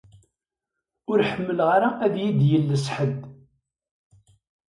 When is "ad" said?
2.05-2.13